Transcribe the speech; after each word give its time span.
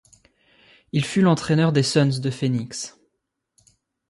Il 0.93 1.05
fut 1.05 1.21
l'entraîneur 1.21 1.71
des 1.73 1.83
Suns 1.83 2.21
de 2.21 2.31
Phoenix. 2.31 2.99